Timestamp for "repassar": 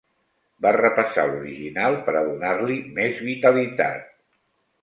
0.77-1.25